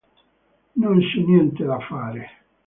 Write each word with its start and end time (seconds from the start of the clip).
Non 0.77 0.99
c'è 0.99 1.19
niente 1.21 1.63
da 1.63 1.79
fare. 1.79 2.27